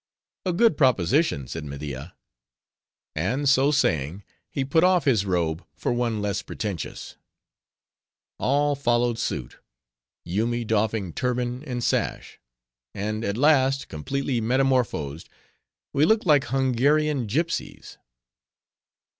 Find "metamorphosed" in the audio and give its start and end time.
14.41-15.29